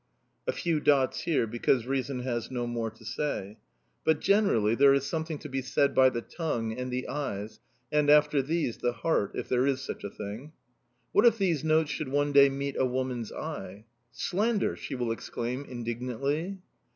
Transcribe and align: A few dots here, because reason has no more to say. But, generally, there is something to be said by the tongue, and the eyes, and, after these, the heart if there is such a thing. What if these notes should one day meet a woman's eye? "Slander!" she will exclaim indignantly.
A 0.47 0.51
few 0.51 0.79
dots 0.79 1.25
here, 1.25 1.45
because 1.45 1.85
reason 1.85 2.21
has 2.21 2.49
no 2.49 2.65
more 2.65 2.89
to 2.89 3.05
say. 3.05 3.59
But, 4.03 4.19
generally, 4.19 4.73
there 4.73 4.95
is 4.95 5.05
something 5.05 5.37
to 5.37 5.47
be 5.47 5.61
said 5.61 5.93
by 5.93 6.09
the 6.09 6.23
tongue, 6.23 6.73
and 6.73 6.91
the 6.91 7.07
eyes, 7.07 7.59
and, 7.91 8.09
after 8.09 8.41
these, 8.41 8.77
the 8.79 8.93
heart 8.93 9.33
if 9.35 9.47
there 9.47 9.67
is 9.67 9.79
such 9.81 10.03
a 10.03 10.09
thing. 10.09 10.53
What 11.11 11.27
if 11.27 11.37
these 11.37 11.63
notes 11.63 11.91
should 11.91 12.09
one 12.09 12.31
day 12.31 12.49
meet 12.49 12.77
a 12.79 12.83
woman's 12.87 13.31
eye? 13.31 13.85
"Slander!" 14.11 14.75
she 14.75 14.95
will 14.95 15.11
exclaim 15.11 15.65
indignantly. 15.65 16.57